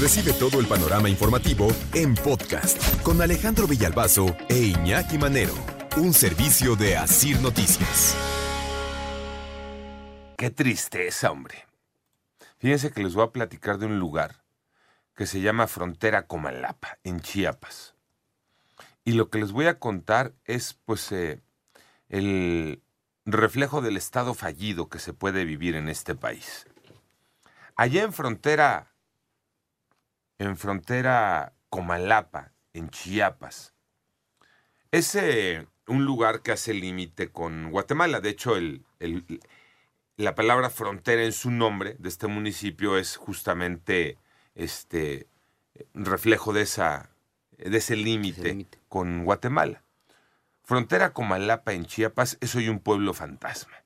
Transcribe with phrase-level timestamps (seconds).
[0.00, 5.54] Recibe todo el panorama informativo en podcast con Alejandro Villalbazo e Iñaki Manero,
[5.96, 8.16] un servicio de Asir Noticias.
[10.36, 11.66] Qué tristeza, hombre.
[12.58, 14.42] Fíjense que les voy a platicar de un lugar
[15.14, 17.94] que se llama Frontera Comalapa, en Chiapas.
[19.04, 21.40] Y lo que les voy a contar es, pues, eh,
[22.08, 22.82] el
[23.26, 26.66] reflejo del estado fallido que se puede vivir en este país.
[27.76, 28.93] Allá en frontera,
[30.38, 33.74] en frontera Comalapa, en Chiapas,
[34.90, 38.20] es eh, un lugar que hace límite con Guatemala.
[38.20, 39.40] De hecho, el, el,
[40.16, 44.18] la palabra frontera en su nombre de este municipio es justamente
[44.54, 45.28] este
[45.92, 47.10] reflejo de esa
[47.58, 49.82] de ese límite con Guatemala.
[50.62, 53.83] Frontera Comalapa en Chiapas es hoy un pueblo fantasma.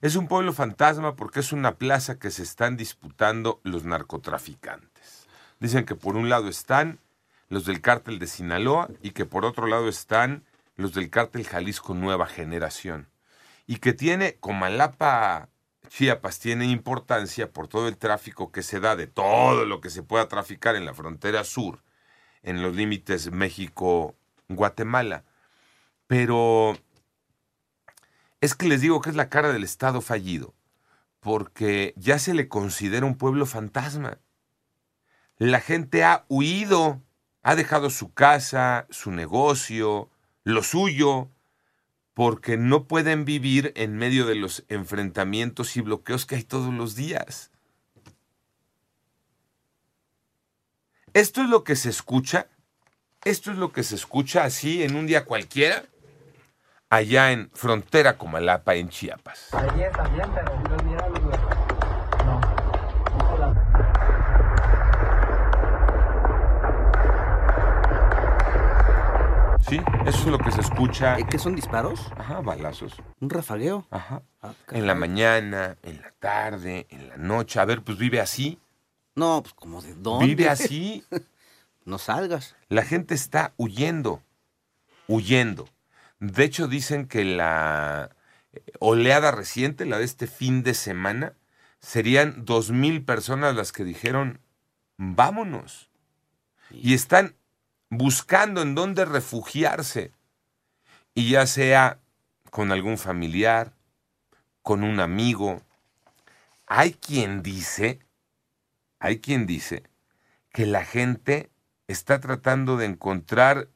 [0.00, 5.26] Es un pueblo fantasma porque es una plaza que se están disputando los narcotraficantes.
[5.58, 7.00] Dicen que por un lado están
[7.48, 10.44] los del cártel de Sinaloa y que por otro lado están
[10.76, 13.08] los del cártel Jalisco Nueva Generación.
[13.66, 15.48] Y que tiene Comalapa,
[15.88, 20.04] Chiapas, tiene importancia por todo el tráfico que se da de todo lo que se
[20.04, 21.82] pueda traficar en la frontera sur,
[22.44, 25.24] en los límites México-Guatemala.
[26.06, 26.78] Pero
[28.40, 30.54] es que les digo que es la cara del Estado fallido,
[31.20, 34.18] porque ya se le considera un pueblo fantasma.
[35.36, 37.02] La gente ha huido,
[37.42, 40.10] ha dejado su casa, su negocio,
[40.44, 41.30] lo suyo,
[42.14, 46.94] porque no pueden vivir en medio de los enfrentamientos y bloqueos que hay todos los
[46.96, 47.50] días.
[51.14, 52.48] Esto es lo que se escucha,
[53.24, 55.84] esto es lo que se escucha así en un día cualquiera
[56.90, 59.52] allá en frontera Comalapa, en Chiapas.
[59.54, 60.54] Ayer también, pero
[62.24, 62.40] no.
[69.68, 71.18] Sí, eso es lo que se escucha.
[71.18, 72.00] ¿Eh, ¿Qué son disparos?
[72.16, 72.94] Ajá, balazos.
[73.20, 73.86] ¿Un rafagueo?
[73.90, 74.22] Ajá.
[74.40, 77.60] Ah, En la mañana, en la tarde, en la noche.
[77.60, 78.58] A ver, pues vive así.
[79.14, 80.24] No, pues como de dónde.
[80.26, 81.04] Vive así.
[81.84, 82.56] No salgas.
[82.68, 84.22] La gente está huyendo,
[85.06, 85.68] huyendo.
[86.20, 88.10] De hecho, dicen que la
[88.52, 91.34] eh, oleada reciente, la de este fin de semana,
[91.80, 94.40] serían dos mil personas las que dijeron,
[94.96, 95.90] vámonos.
[96.70, 97.36] Y están
[97.88, 100.12] buscando en dónde refugiarse.
[101.14, 102.00] Y ya sea
[102.50, 103.74] con algún familiar,
[104.62, 105.62] con un amigo.
[106.66, 108.00] Hay quien dice,
[108.98, 109.84] hay quien dice
[110.52, 111.50] que la gente
[111.86, 113.68] está tratando de encontrar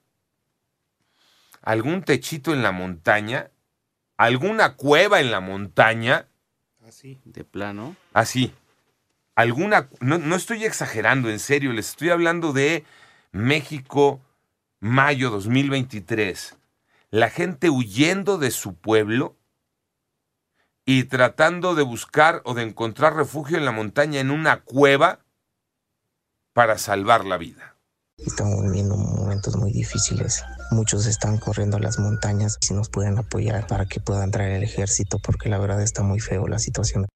[1.62, 3.50] algún techito en la montaña,
[4.16, 6.28] alguna cueva en la montaña,
[7.24, 7.96] De plano.
[8.12, 8.52] así.
[9.34, 12.84] Alguna, no, no estoy exagerando, en serio, les estoy hablando de
[13.30, 14.20] México,
[14.78, 16.58] mayo 2023.
[17.10, 19.36] La gente huyendo de su pueblo
[20.84, 25.20] y tratando de buscar o de encontrar refugio en la montaña, en una cueva,
[26.52, 27.76] para salvar la vida.
[28.18, 30.44] Estamos viviendo momentos muy difíciles.
[30.72, 32.56] Muchos están corriendo a las montañas.
[32.62, 36.18] Si nos pueden apoyar para que pueda entrar el ejército, porque la verdad está muy
[36.18, 37.06] feo la situación.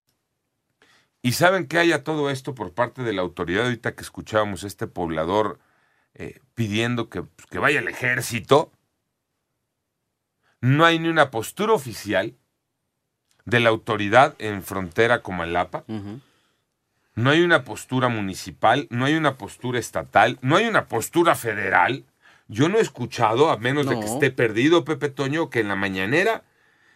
[1.23, 4.67] Y saben que haya todo esto por parte de la autoridad, ahorita que escuchábamos a
[4.67, 5.59] este poblador
[6.13, 8.71] eh, pidiendo que, pues, que vaya el ejército,
[10.61, 12.35] no hay ni una postura oficial
[13.45, 16.21] de la autoridad en frontera Comalapa, Ujú.
[17.15, 22.05] no hay una postura municipal, no hay una postura estatal, no hay una postura federal.
[22.47, 25.75] Yo no he escuchado, a menos de que esté perdido, Pepe Toño, que en la
[25.75, 26.43] mañanera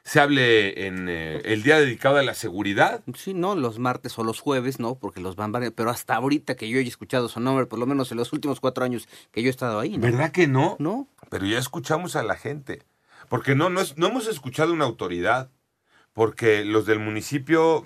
[0.04, 3.04] se hable en eh, el día dedicado a la seguridad.
[3.16, 4.96] Sí, no, los martes o los jueves, ¿no?
[4.96, 5.76] Porque los van variando.
[5.76, 8.60] Pero hasta ahorita que yo he escuchado su nombre, por lo menos en los últimos
[8.60, 10.04] cuatro años que yo he estado ahí, ¿no?
[10.04, 10.76] ¿Verdad que no?
[10.80, 11.08] ¿No?
[11.30, 12.82] Pero ya escuchamos a la gente.
[13.30, 15.50] Porque no, no, es- no hemos escuchado una autoridad.
[16.14, 17.84] Porque los del municipio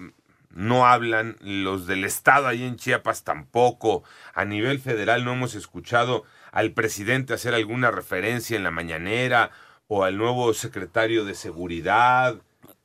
[0.50, 4.04] no hablan, los del estado ahí en Chiapas tampoco.
[4.34, 6.24] A nivel federal no hemos escuchado
[6.56, 9.52] al presidente hacer alguna referencia en la mañanera
[9.88, 12.38] o al nuevo secretario de seguridad.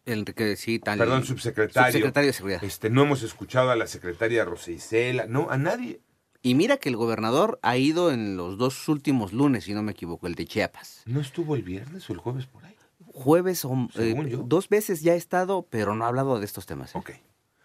[0.05, 0.99] El que sí, tal.
[0.99, 1.93] Perdón, subsecretario.
[1.93, 2.65] Subsecretario de Seguridad.
[2.65, 6.01] Este, no hemos escuchado a la secretaria Rosa Isela, no, a nadie.
[6.43, 9.93] Y mira que el gobernador ha ido en los dos últimos lunes, si no me
[9.93, 11.03] equivoco, el de Chiapas.
[11.07, 12.75] ¿No estuvo el viernes o el jueves por ahí?
[13.07, 14.17] Jueves o eh,
[14.47, 16.97] dos veces ya ha estado, pero no ha hablado de estos temas.
[16.97, 16.99] ¿eh?
[16.99, 17.11] Ok.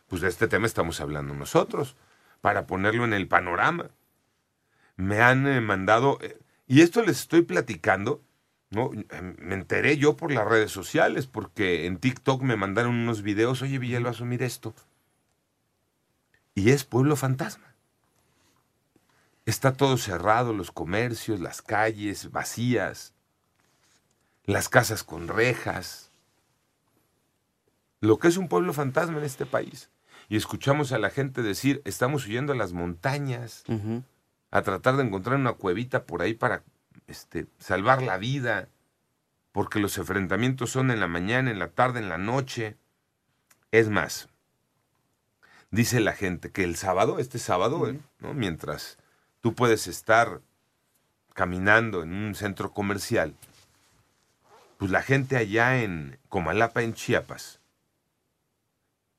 [0.08, 1.96] Pues de este tema estamos hablando nosotros,
[2.42, 3.90] para ponerlo en el panorama.
[4.98, 8.22] Me han eh, mandado, eh, y esto les estoy platicando,
[8.70, 8.92] ¿no?
[8.94, 13.62] Eh, Me enteré yo por las redes sociales, porque en TikTok me mandaron unos videos,
[13.62, 14.74] oye Villalbazo, mira esto.
[16.54, 17.76] Y es Pueblo Fantasma.
[19.46, 23.14] Está todo cerrado, los comercios, las calles vacías,
[24.46, 26.12] las casas con rejas.
[28.02, 29.90] Lo que es un pueblo fantasma en este país.
[30.30, 33.64] Y escuchamos a la gente decir, estamos huyendo a las montañas.
[34.56, 36.64] A tratar de encontrar una cuevita por ahí para
[37.08, 38.70] este, salvar la vida,
[39.52, 42.78] porque los enfrentamientos son en la mañana, en la tarde, en la noche.
[43.72, 44.30] Es más,
[45.72, 48.34] dice la gente que el sábado, este sábado, eh, ¿no?
[48.34, 48.98] mientras
[49.42, 50.40] tú puedes estar
[51.34, 53.36] caminando en un centro comercial,
[54.78, 57.60] pues la gente allá en Comalapa, en Chiapas,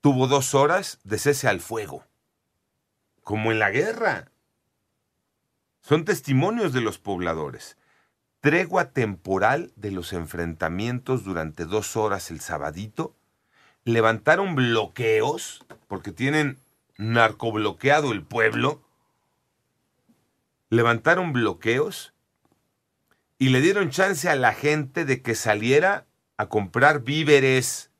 [0.01, 2.03] tuvo dos horas de cese al fuego,
[3.21, 4.31] como en la guerra.
[5.87, 7.77] Son testimonios de los pobladores.
[8.41, 13.15] Tregua temporal de los enfrentamientos durante dos horas el sabadito.
[13.85, 16.59] Levantaron bloqueos, porque tienen
[16.97, 18.81] narcobloqueado el pueblo.
[20.69, 22.13] Levantaron bloqueos
[23.37, 26.05] y le dieron chance a la gente de que saliera
[26.35, 27.91] a comprar víveres.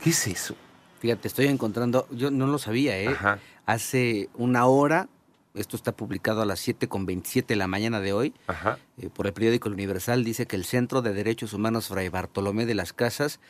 [0.00, 0.54] ¿Qué es eso?
[0.98, 3.08] Fíjate, estoy encontrando, yo no lo sabía, ¿eh?
[3.08, 3.38] Ajá.
[3.66, 5.08] Hace una hora,
[5.54, 8.78] esto está publicado a las 7.27 de la mañana de hoy, Ajá.
[8.98, 12.66] eh, por el periódico El Universal, dice que el Centro de Derechos Humanos Fray Bartolomé
[12.66, 13.40] de las Casas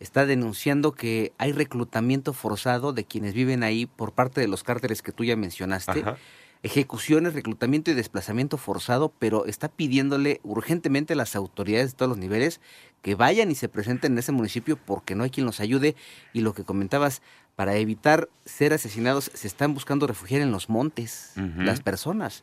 [0.00, 5.00] está denunciando que hay reclutamiento forzado de quienes viven ahí por parte de los cárteles
[5.00, 6.00] que tú ya mencionaste.
[6.00, 6.16] Ajá.
[6.64, 12.18] Ejecuciones, reclutamiento y desplazamiento forzado, pero está pidiéndole urgentemente a las autoridades de todos los
[12.18, 12.60] niveles
[13.02, 15.96] que vayan y se presenten en ese municipio porque no hay quien los ayude.
[16.32, 17.20] Y lo que comentabas,
[17.56, 22.42] para evitar ser asesinados, se están buscando refugiar en los montes las personas.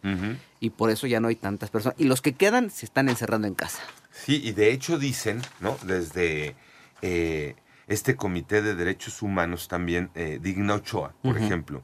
[0.60, 2.00] Y por eso ya no hay tantas personas.
[2.00, 3.82] Y los que quedan se están encerrando en casa.
[4.12, 5.78] Sí, y de hecho dicen, ¿no?
[5.84, 6.56] Desde
[7.02, 7.56] eh,
[7.88, 11.82] este Comité de Derechos Humanos también, eh, Digna Ochoa, por ejemplo,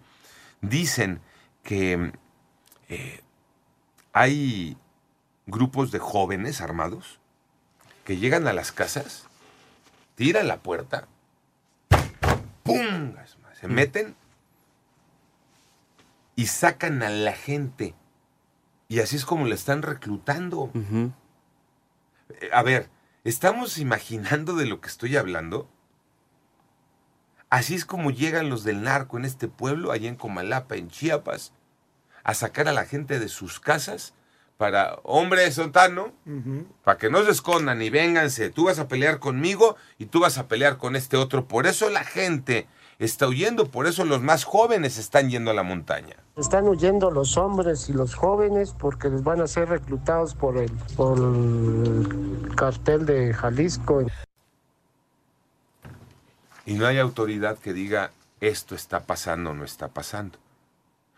[0.62, 1.20] dicen
[1.64, 2.12] que
[2.90, 3.22] eh,
[4.14, 4.78] hay
[5.48, 7.20] grupos de jóvenes armados
[8.04, 9.26] que llegan a las casas,
[10.16, 11.08] tiran la puerta,
[12.66, 13.16] ¡pum!
[13.54, 14.16] Se meten
[16.36, 17.96] y sacan a la gente.
[18.90, 20.72] Y así es como le están reclutando.
[22.52, 22.90] A ver,
[23.24, 25.70] ¿estamos imaginando de lo que estoy hablando?
[27.50, 31.54] Así es como llegan los del narco en este pueblo, allá en Comalapa, en Chiapas,
[32.24, 34.14] a sacar a la gente de sus casas
[34.58, 36.14] para, hombre, Sontano,
[36.84, 40.38] para que no se escondan y vénganse, tú vas a pelear conmigo y tú vas
[40.38, 41.46] a pelear con este otro.
[41.46, 42.68] Por eso la gente
[42.98, 46.16] está huyendo, por eso los más jóvenes están yendo a la montaña.
[46.38, 50.72] Están huyendo los hombres y los jóvenes porque les van a ser reclutados por el,
[50.96, 54.06] por el cartel de Jalisco.
[56.66, 58.12] y no hay autoridad que diga
[58.42, 60.38] esto está pasando o no está pasando.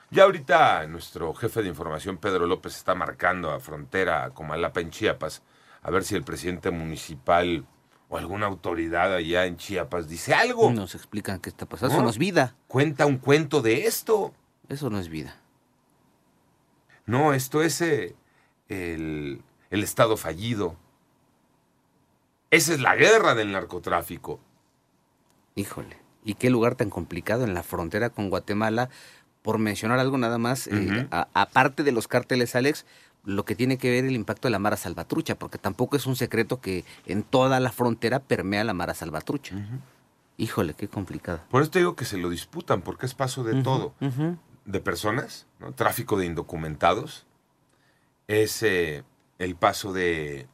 [0.10, 5.44] Ya ahorita nuestro jefe de información, Pedro López, está marcando a frontera Comalapa en Chiapas,
[5.82, 7.66] a ver si el presidente municipal
[8.10, 11.94] o alguna autoridad allá en Chiapas dice algo, Nos explican qué está pasando.
[11.94, 12.00] ¿No?
[12.00, 12.56] Eso no es vida.
[12.68, 14.34] cuenta un cuento de esto.
[14.70, 15.36] Eso no es vida.
[17.06, 18.16] No, esto es eh,
[18.70, 20.76] el, el Estado fallido.
[22.50, 24.40] Esa es la guerra del narcotráfico.
[25.56, 25.98] Híjole.
[26.24, 28.90] ¿Y qué lugar tan complicado en la frontera con Guatemala?
[29.48, 30.72] Por mencionar algo nada más, eh,
[31.10, 32.86] a- aparte de los cárteles, Alex,
[33.24, 36.18] lo que tiene que ver el impacto de la Mara Salvatrucha, porque tampoco es un
[36.18, 39.56] secreto que en toda la frontera permea la Mara Salvatrucha.
[40.36, 41.40] Híjole, qué complicado.
[41.50, 43.94] Por eso te digo que se lo disputan, porque es paso de todo.
[44.66, 45.72] de personas, ¿no?
[45.72, 47.26] tráfico de indocumentados,
[48.28, 49.06] es eh,
[49.40, 50.46] el paso de,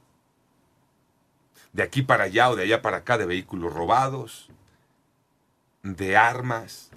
[1.71, 4.51] de aquí para allá o de allá para acá de vehículos robados,
[5.81, 6.91] de armas,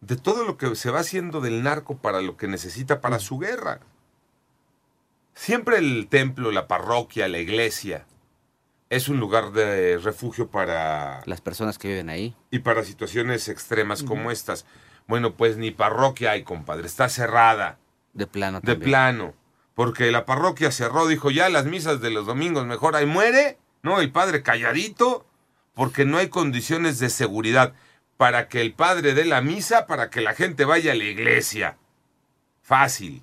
[0.00, 3.38] de todo lo que se va haciendo del narco para lo que necesita para su
[3.38, 3.80] guerra.
[5.34, 8.06] Siempre el templo, la parroquia, la iglesia
[8.90, 12.34] es un lugar de refugio para Las personas que viven ahí.
[12.50, 14.64] y para situaciones extremas como estas.
[15.06, 16.86] Bueno, pues ni parroquia hay, compadre.
[16.86, 17.78] Está cerrada,
[18.14, 18.90] De plano de también.
[18.90, 19.34] plano.
[19.74, 23.58] Porque la parroquia cerró, dijo ya las misas de los domingos mejor ahí muere.
[23.82, 25.24] No, el padre calladito,
[25.74, 27.74] porque no hay condiciones de seguridad
[28.18, 31.78] para que el padre dé la misa, para que la gente vaya a la iglesia.
[32.60, 33.22] Fácil.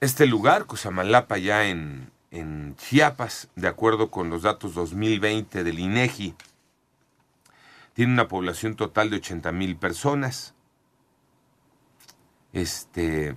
[0.00, 6.36] Este lugar, Cusamalapa, ya en, en Chiapas, de acuerdo con los datos 2020 del INEGI,
[7.92, 10.54] tiene una población total de 80 mil personas.
[12.52, 13.34] Este,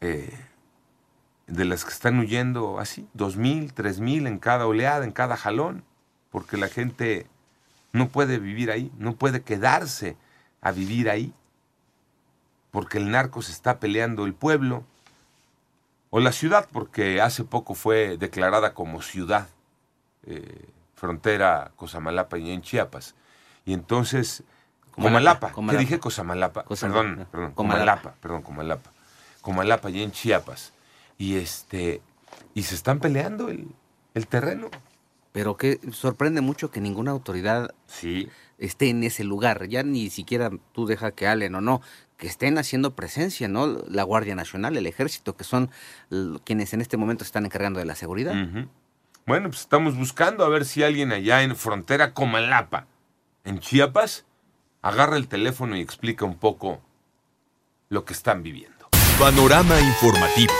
[0.00, 0.46] eh,
[1.52, 5.36] de las que están huyendo así, dos mil, tres mil en cada oleada, en cada
[5.36, 5.84] jalón,
[6.30, 7.26] porque la gente
[7.92, 10.16] no puede vivir ahí, no puede quedarse
[10.62, 11.34] a vivir ahí,
[12.70, 14.84] porque el narco se está peleando el pueblo,
[16.08, 19.46] o la ciudad, porque hace poco fue declarada como ciudad,
[20.24, 23.14] eh, frontera Cosamalapa y en Chiapas.
[23.66, 24.42] Y entonces,
[24.92, 26.64] Comalapa, ¿qué dije Cosamalapa?
[26.64, 27.52] Cosamalapa, Perdón, perdón.
[27.52, 28.90] Comalapa, perdón, Comalapa.
[29.42, 30.72] Comalapa y en Chiapas.
[31.18, 32.00] Y este,
[32.54, 33.68] y se están peleando el,
[34.14, 34.70] el terreno.
[35.32, 38.28] Pero que sorprende mucho que ninguna autoridad Sí,
[38.58, 39.66] esté en ese lugar.
[39.68, 41.80] Ya ni siquiera tú deja que hablen o no,
[42.18, 43.66] que estén haciendo presencia, ¿no?
[43.88, 45.70] La Guardia Nacional, el Ejército, que son
[46.44, 48.34] quienes en este momento se están encargando de la seguridad.
[49.26, 52.86] Bueno, pues estamos buscando a ver si alguien allá en frontera Comalapa,
[53.44, 54.26] en Chiapas,
[54.82, 56.82] agarra el teléfono y explica un poco
[57.88, 58.88] lo que están viviendo.
[59.18, 60.52] Panorama informativo.